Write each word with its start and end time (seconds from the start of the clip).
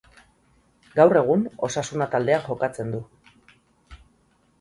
Gaur 0.99 1.19
egun, 1.19 1.43
Osasuna 1.67 2.07
taldean 2.15 2.41
jokatzen 2.47 2.89
du. 2.95 3.03